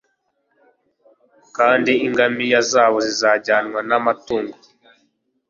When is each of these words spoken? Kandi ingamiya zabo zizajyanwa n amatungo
Kandi 1.57 1.91
ingamiya 2.07 2.59
zabo 2.71 2.97
zizajyanwa 3.05 3.79
n 3.89 3.91
amatungo 3.99 4.57